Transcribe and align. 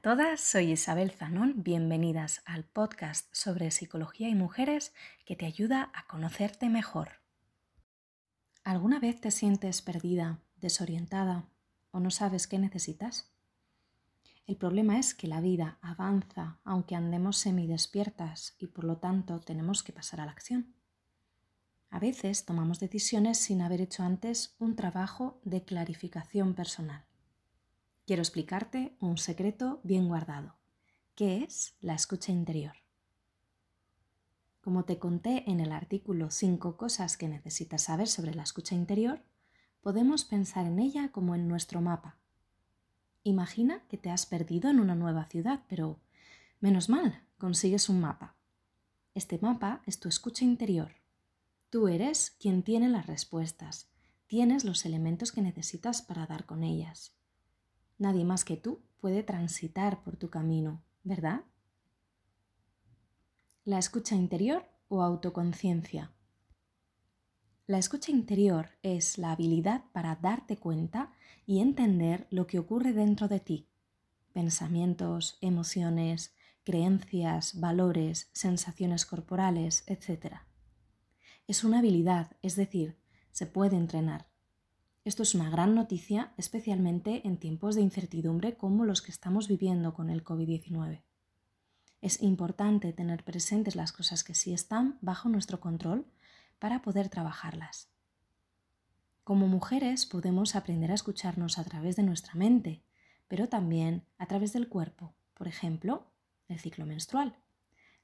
a 0.00 0.02
todas, 0.02 0.40
soy 0.40 0.72
Isabel 0.72 1.10
Zanón. 1.10 1.62
Bienvenidas 1.62 2.40
al 2.46 2.64
podcast 2.64 3.28
sobre 3.32 3.70
psicología 3.70 4.30
y 4.30 4.34
mujeres 4.34 4.94
que 5.26 5.36
te 5.36 5.44
ayuda 5.44 5.90
a 5.92 6.06
conocerte 6.06 6.70
mejor. 6.70 7.20
¿Alguna 8.64 8.98
vez 8.98 9.20
te 9.20 9.30
sientes 9.30 9.82
perdida, 9.82 10.38
desorientada 10.56 11.50
o 11.90 12.00
no 12.00 12.10
sabes 12.10 12.46
qué 12.46 12.58
necesitas? 12.58 13.30
El 14.46 14.56
problema 14.56 14.98
es 14.98 15.14
que 15.14 15.26
la 15.26 15.42
vida 15.42 15.76
avanza 15.82 16.60
aunque 16.64 16.94
andemos 16.94 17.36
semidespiertas 17.36 18.54
y 18.58 18.68
por 18.68 18.84
lo 18.84 18.96
tanto 18.96 19.38
tenemos 19.40 19.82
que 19.82 19.92
pasar 19.92 20.22
a 20.22 20.24
la 20.24 20.32
acción. 20.32 20.74
A 21.90 21.98
veces 21.98 22.46
tomamos 22.46 22.80
decisiones 22.80 23.36
sin 23.36 23.60
haber 23.60 23.82
hecho 23.82 24.02
antes 24.02 24.56
un 24.58 24.76
trabajo 24.76 25.42
de 25.44 25.62
clarificación 25.62 26.54
personal 26.54 27.09
quiero 28.10 28.22
explicarte 28.22 28.96
un 28.98 29.18
secreto 29.18 29.78
bien 29.84 30.08
guardado, 30.08 30.56
que 31.14 31.44
es 31.44 31.76
la 31.80 31.94
escucha 31.94 32.32
interior. 32.32 32.72
Como 34.60 34.84
te 34.84 34.98
conté 34.98 35.48
en 35.48 35.60
el 35.60 35.70
artículo 35.70 36.32
5 36.32 36.76
cosas 36.76 37.16
que 37.16 37.28
necesitas 37.28 37.84
saber 37.84 38.08
sobre 38.08 38.34
la 38.34 38.42
escucha 38.42 38.74
interior, 38.74 39.22
podemos 39.80 40.24
pensar 40.24 40.66
en 40.66 40.80
ella 40.80 41.12
como 41.12 41.36
en 41.36 41.46
nuestro 41.46 41.82
mapa. 41.82 42.18
Imagina 43.22 43.84
que 43.86 43.96
te 43.96 44.10
has 44.10 44.26
perdido 44.26 44.70
en 44.70 44.80
una 44.80 44.96
nueva 44.96 45.26
ciudad, 45.26 45.62
pero 45.68 46.00
menos 46.58 46.88
mal, 46.88 47.22
consigues 47.38 47.88
un 47.88 48.00
mapa. 48.00 48.34
Este 49.14 49.38
mapa 49.40 49.82
es 49.86 50.00
tu 50.00 50.08
escucha 50.08 50.44
interior. 50.44 50.96
Tú 51.68 51.86
eres 51.86 52.32
quien 52.40 52.64
tiene 52.64 52.88
las 52.88 53.06
respuestas, 53.06 53.88
tienes 54.26 54.64
los 54.64 54.84
elementos 54.84 55.30
que 55.30 55.42
necesitas 55.42 56.02
para 56.02 56.26
dar 56.26 56.44
con 56.44 56.64
ellas. 56.64 57.19
Nadie 58.00 58.24
más 58.24 58.46
que 58.46 58.56
tú 58.56 58.80
puede 58.98 59.22
transitar 59.22 60.02
por 60.02 60.16
tu 60.16 60.30
camino, 60.30 60.82
¿verdad? 61.04 61.42
La 63.64 63.78
escucha 63.78 64.14
interior 64.14 64.64
o 64.88 65.02
autoconciencia. 65.02 66.10
La 67.66 67.76
escucha 67.76 68.10
interior 68.10 68.70
es 68.82 69.18
la 69.18 69.32
habilidad 69.32 69.84
para 69.92 70.16
darte 70.16 70.56
cuenta 70.56 71.12
y 71.44 71.60
entender 71.60 72.26
lo 72.30 72.46
que 72.46 72.58
ocurre 72.58 72.94
dentro 72.94 73.28
de 73.28 73.38
ti. 73.38 73.68
Pensamientos, 74.32 75.36
emociones, 75.42 76.34
creencias, 76.64 77.60
valores, 77.60 78.30
sensaciones 78.32 79.04
corporales, 79.04 79.84
etc. 79.88 80.36
Es 81.46 81.64
una 81.64 81.80
habilidad, 81.80 82.38
es 82.40 82.56
decir, 82.56 82.96
se 83.30 83.44
puede 83.44 83.76
entrenar. 83.76 84.30
Esto 85.02 85.22
es 85.22 85.34
una 85.34 85.48
gran 85.48 85.74
noticia, 85.74 86.34
especialmente 86.36 87.26
en 87.26 87.38
tiempos 87.38 87.74
de 87.74 87.80
incertidumbre 87.80 88.58
como 88.58 88.84
los 88.84 89.00
que 89.00 89.10
estamos 89.10 89.48
viviendo 89.48 89.94
con 89.94 90.10
el 90.10 90.22
COVID-19. 90.22 91.02
Es 92.02 92.20
importante 92.20 92.92
tener 92.92 93.24
presentes 93.24 93.76
las 93.76 93.92
cosas 93.92 94.24
que 94.24 94.34
sí 94.34 94.52
están 94.52 94.98
bajo 95.00 95.30
nuestro 95.30 95.58
control 95.58 96.06
para 96.58 96.82
poder 96.82 97.08
trabajarlas. 97.08 97.88
Como 99.24 99.48
mujeres 99.48 100.04
podemos 100.04 100.54
aprender 100.54 100.90
a 100.90 100.94
escucharnos 100.94 101.58
a 101.58 101.64
través 101.64 101.96
de 101.96 102.02
nuestra 102.02 102.34
mente, 102.34 102.82
pero 103.26 103.48
también 103.48 104.04
a 104.18 104.26
través 104.26 104.52
del 104.52 104.68
cuerpo, 104.68 105.14
por 105.32 105.48
ejemplo, 105.48 106.10
el 106.48 106.58
ciclo 106.58 106.84
menstrual, 106.84 107.38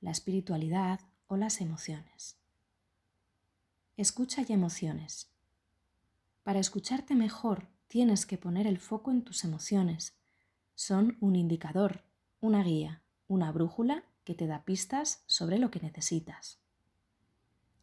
la 0.00 0.12
espiritualidad 0.12 1.00
o 1.26 1.36
las 1.36 1.60
emociones. 1.60 2.38
Escucha 3.96 4.44
y 4.46 4.52
emociones. 4.52 5.33
Para 6.44 6.60
escucharte 6.60 7.14
mejor 7.14 7.68
tienes 7.88 8.26
que 8.26 8.36
poner 8.36 8.66
el 8.66 8.78
foco 8.78 9.10
en 9.10 9.22
tus 9.22 9.44
emociones. 9.44 10.14
Son 10.74 11.16
un 11.20 11.36
indicador, 11.36 12.04
una 12.40 12.62
guía, 12.62 13.02
una 13.26 13.50
brújula 13.50 14.04
que 14.24 14.34
te 14.34 14.46
da 14.46 14.62
pistas 14.64 15.24
sobre 15.26 15.58
lo 15.58 15.70
que 15.70 15.80
necesitas. 15.80 16.60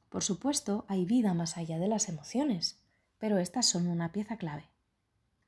Por 0.10 0.24
supuesto, 0.24 0.86
hay 0.88 1.06
vida 1.06 1.34
más 1.34 1.58
allá 1.58 1.80
de 1.80 1.88
las 1.88 2.08
emociones, 2.08 2.80
pero 3.18 3.40
estas 3.40 3.66
son 3.66 3.88
una 3.88 4.12
pieza 4.12 4.38
clave. 4.38 4.70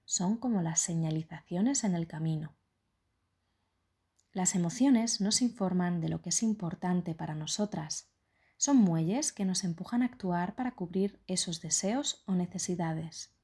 Son 0.05 0.35
como 0.35 0.63
las 0.63 0.79
señalizaciones 0.79 1.83
en 1.83 1.93
el 1.93 2.07
camino. 2.07 2.55
Las 4.31 4.55
emociones 4.55 5.21
nos 5.21 5.43
informan 5.43 6.01
de 6.01 6.09
lo 6.09 6.21
que 6.21 6.29
es 6.29 6.41
importante 6.41 7.13
para 7.13 7.35
nosotras 7.35 8.12
son 8.63 8.77
muelles 8.77 9.33
que 9.33 9.43
nos 9.43 9.65
empujan 9.65 10.03
a 10.03 10.05
actuar 10.05 10.55
para 10.55 10.71
cubrir 10.71 11.19
esos 11.27 11.59
deseos 11.59 12.23
o 12.27 12.33
necesidades. 12.33 13.35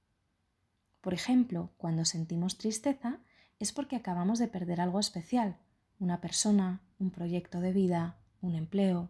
Por 1.02 1.13
ejemplo, 1.13 1.74
cuando 1.75 2.06
sentimos 2.06 2.57
tristeza 2.57 3.19
es 3.59 3.74
porque 3.74 3.97
acabamos 3.97 4.40
de 4.40 4.47
perder 4.47 4.79
algo 4.79 4.97
especial, 4.97 5.58
una 6.00 6.22
persona, 6.22 6.81
un 7.00 7.12
proyecto 7.12 7.59
de 7.59 7.74
vida, 7.74 8.18
un 8.40 8.56
empleo. 8.56 9.09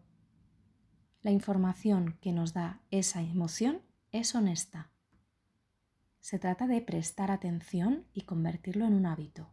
La 1.22 1.30
información 1.30 2.18
que 2.22 2.32
nos 2.32 2.54
da 2.54 2.82
esa 2.90 3.22
emoción 3.22 3.84
es 4.12 4.34
honesta. 4.34 4.90
Se 6.22 6.40
trata 6.40 6.66
de 6.66 6.82
prestar 6.82 7.30
atención 7.30 8.08
y 8.16 8.22
convertirlo 8.22 8.88
en 8.88 8.96
un 8.96 9.06
hábito. 9.06 9.52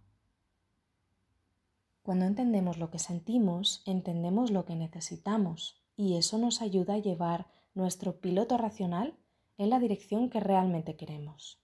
Cuando 2.01 2.25
entendemos 2.25 2.79
lo 2.79 2.91
que 2.91 2.99
sentimos, 2.99 3.83
entendemos 3.85 4.51
lo 4.51 4.65
que 4.65 4.75
necesitamos 4.75 5.83
y 5.97 6.17
eso 6.17 6.39
nos 6.39 6.61
ayuda 6.63 6.95
a 6.95 6.99
llevar 6.99 7.47
nuestro 7.75 8.21
piloto 8.21 8.57
racional 8.57 9.17
en 9.59 9.71
la 9.71 9.79
dirección 9.79 10.29
que 10.31 10.41
realmente 10.41 10.97
queremos. 10.97 11.61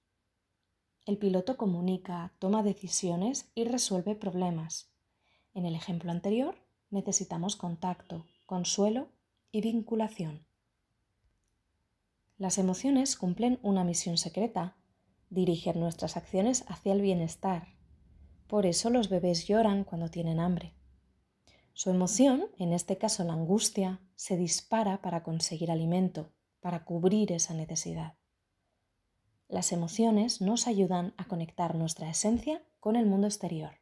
El 1.04 1.18
piloto 1.18 1.56
comunica, 1.56 2.32
toma 2.38 2.62
decisiones 2.62 3.50
y 3.54 3.64
resuelve 3.64 4.14
problemas. 4.14 4.92
En 5.52 5.66
el 5.66 5.74
ejemplo 5.74 6.10
anterior 6.10 6.54
necesitamos 6.90 7.56
contacto, 7.56 8.26
consuelo 8.46 9.08
y 9.50 9.60
vinculación. 9.60 10.46
Las 12.38 12.58
emociones 12.58 13.16
cumplen 13.16 13.58
una 13.62 13.84
misión 13.84 14.16
secreta, 14.16 14.76
dirigen 15.28 15.80
nuestras 15.80 16.16
acciones 16.16 16.64
hacia 16.68 16.92
el 16.92 17.00
bienestar. 17.00 17.68
Por 18.46 18.66
eso 18.66 18.90
los 18.90 19.08
bebés 19.08 19.46
lloran 19.46 19.84
cuando 19.84 20.08
tienen 20.08 20.40
hambre. 20.40 20.74
Su 21.74 21.90
emoción, 21.90 22.46
en 22.58 22.72
este 22.72 22.98
caso 22.98 23.24
la 23.24 23.32
angustia, 23.32 24.00
se 24.14 24.36
dispara 24.36 25.00
para 25.00 25.22
conseguir 25.22 25.70
alimento, 25.70 26.30
para 26.60 26.84
cubrir 26.84 27.32
esa 27.32 27.54
necesidad. 27.54 28.14
Las 29.48 29.72
emociones 29.72 30.40
nos 30.40 30.66
ayudan 30.66 31.14
a 31.16 31.26
conectar 31.26 31.74
nuestra 31.74 32.08
esencia 32.08 32.62
con 32.80 32.96
el 32.96 33.06
mundo 33.06 33.26
exterior. 33.26 33.80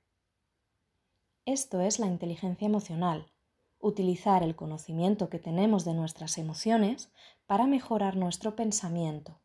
Esto 1.44 1.80
es 1.80 1.98
la 1.98 2.06
inteligencia 2.06 2.66
emocional, 2.66 3.32
utilizar 3.80 4.42
el 4.42 4.56
conocimiento 4.56 5.28
que 5.28 5.38
tenemos 5.38 5.84
de 5.84 5.94
nuestras 5.94 6.38
emociones 6.38 7.12
para 7.46 7.66
mejorar 7.66 8.16
nuestro 8.16 8.54
pensamiento. 8.56 9.40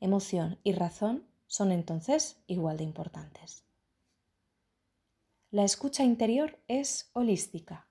Emoción 0.00 0.58
y 0.62 0.72
razón 0.72 1.26
son 1.46 1.72
entonces 1.72 2.42
igual 2.46 2.76
de 2.76 2.84
importantes. 2.84 3.64
La 5.54 5.62
escucha 5.62 6.02
interior 6.02 6.58
es 6.66 7.10
holística. 7.12 7.86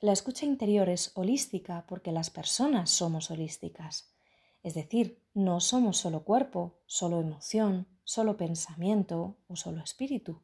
La 0.00 0.12
escucha 0.12 0.46
interior 0.46 0.88
es 0.88 1.10
holística 1.16 1.84
porque 1.88 2.12
las 2.12 2.30
personas 2.30 2.88
somos 2.88 3.32
holísticas. 3.32 4.14
Es 4.62 4.74
decir, 4.74 5.20
no 5.34 5.58
somos 5.58 5.96
solo 5.96 6.22
cuerpo, 6.22 6.78
solo 6.86 7.20
emoción, 7.20 7.88
solo 8.04 8.36
pensamiento 8.36 9.38
o 9.48 9.56
solo 9.56 9.82
espíritu. 9.82 10.40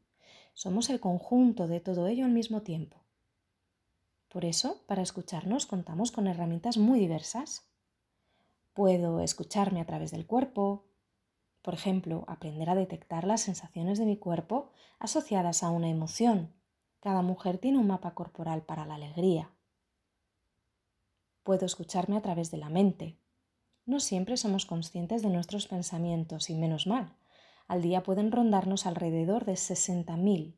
Somos 0.55 0.91
el 0.91 0.99
conjunto 0.99 1.69
de 1.69 1.79
todo 1.79 2.09
ello 2.09 2.25
al 2.25 2.33
mismo 2.33 2.63
tiempo. 2.63 3.05
Por 4.27 4.45
eso, 4.45 4.83
para 4.89 5.03
escucharnos 5.03 5.67
contamos 5.67 6.11
con 6.11 6.27
herramientas 6.27 6.79
muy 6.79 6.99
diversas. 6.99 7.71
Puedo 8.73 9.21
escucharme 9.21 9.81
a 9.81 9.87
través 9.87 10.11
del 10.11 10.27
cuerpo, 10.27 10.85
por 11.63 11.75
ejemplo, 11.75 12.25
aprender 12.27 12.69
a 12.69 12.75
detectar 12.75 13.25
las 13.25 13.41
sensaciones 13.41 13.99
de 13.99 14.05
mi 14.05 14.17
cuerpo 14.17 14.71
asociadas 14.99 15.63
a 15.63 15.71
una 15.71 15.89
emoción. 15.89 16.53
Cada 17.01 17.23
mujer 17.23 17.59
tiene 17.59 17.79
un 17.79 17.87
mapa 17.87 18.15
corporal 18.15 18.63
para 18.63 18.85
la 18.85 18.97
alegría. 18.97 19.51
Puedo 21.45 21.65
escucharme 21.65 22.17
a 22.17 22.23
través 22.23 22.51
de 22.51 22.59
la 22.59 22.69
mente. 22.69 23.19
No 23.87 24.01
siempre 24.01 24.37
somos 24.37 24.67
conscientes 24.67 25.23
de 25.23 25.29
nuestros 25.29 25.69
pensamientos 25.69 26.51
y 26.51 26.55
menos 26.55 26.87
mal. 26.87 27.17
Al 27.69 27.81
día 27.81 28.03
pueden 28.03 28.33
rondarnos 28.33 28.87
alrededor 28.87 29.45
de 29.45 29.55
60.000. 29.55 30.57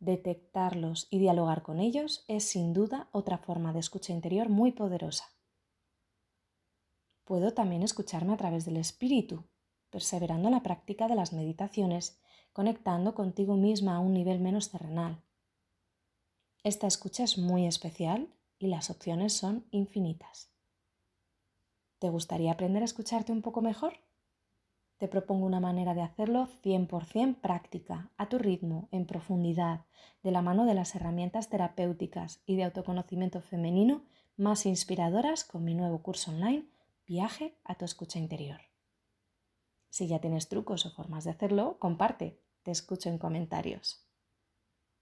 Detectarlos 0.00 1.08
y 1.10 1.18
dialogar 1.18 1.62
con 1.62 1.78
ellos 1.78 2.24
es 2.26 2.44
sin 2.44 2.72
duda 2.72 3.08
otra 3.12 3.38
forma 3.38 3.72
de 3.72 3.80
escucha 3.80 4.12
interior 4.12 4.48
muy 4.48 4.72
poderosa. 4.72 5.24
Puedo 7.24 7.54
también 7.54 7.82
escucharme 7.82 8.34
a 8.34 8.36
través 8.36 8.64
del 8.64 8.78
espíritu, 8.78 9.44
perseverando 9.92 10.48
en 10.48 10.54
la 10.54 10.64
práctica 10.64 11.06
de 11.06 11.14
las 11.14 11.32
meditaciones, 11.32 12.20
conectando 12.52 13.14
contigo 13.14 13.54
misma 13.56 13.94
a 13.94 14.00
un 14.00 14.12
nivel 14.12 14.40
menos 14.40 14.70
terrenal. 14.70 15.22
Esta 16.64 16.88
escucha 16.88 17.22
es 17.22 17.38
muy 17.38 17.66
especial 17.66 18.28
y 18.58 18.66
las 18.66 18.90
opciones 18.90 19.32
son 19.32 19.66
infinitas. 19.70 20.50
¿Te 22.00 22.08
gustaría 22.08 22.50
aprender 22.50 22.82
a 22.82 22.86
escucharte 22.86 23.30
un 23.30 23.42
poco 23.42 23.62
mejor? 23.62 23.94
Te 24.98 25.08
propongo 25.08 25.46
una 25.46 25.60
manera 25.60 25.94
de 25.94 26.02
hacerlo 26.02 26.48
100% 26.64 27.40
práctica, 27.40 28.10
a 28.16 28.28
tu 28.28 28.38
ritmo, 28.38 28.88
en 28.90 29.06
profundidad, 29.06 29.84
de 30.22 30.30
la 30.30 30.42
mano 30.42 30.64
de 30.64 30.74
las 30.74 30.94
herramientas 30.94 31.48
terapéuticas 31.48 32.40
y 32.46 32.56
de 32.56 32.64
autoconocimiento 32.64 33.40
femenino 33.40 34.02
más 34.36 34.66
inspiradoras 34.66 35.44
con 35.44 35.64
mi 35.64 35.74
nuevo 35.74 36.02
curso 36.02 36.30
online, 36.30 36.66
Viaje 37.06 37.58
a 37.64 37.74
tu 37.74 37.84
escucha 37.84 38.18
interior. 38.18 38.71
Si 39.92 40.06
ya 40.08 40.20
tienes 40.20 40.48
trucos 40.48 40.86
o 40.86 40.90
formas 40.90 41.24
de 41.24 41.32
hacerlo, 41.32 41.76
comparte. 41.78 42.40
Te 42.62 42.70
escucho 42.70 43.10
en 43.10 43.18
comentarios. 43.18 44.08